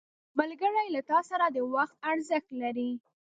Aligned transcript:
ملګری 0.37 0.85
له 0.95 1.01
تا 1.09 1.19
سره 1.29 1.45
د 1.49 1.57
وخت 1.75 1.95
ارزښت 2.11 2.49
لري 2.61 2.91